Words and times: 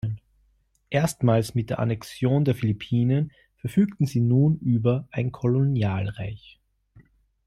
Erstmals 0.89 1.53
mit 1.53 1.69
der 1.69 1.77
Annexion 1.77 2.43
der 2.43 2.55
Philippinen 2.55 3.31
verfügten 3.57 4.07
sie 4.07 4.19
nun 4.19 4.57
über 4.57 5.07
ein 5.11 5.31
Kolonialreich. 5.31 6.59